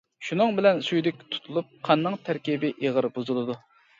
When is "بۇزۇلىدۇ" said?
3.19-3.59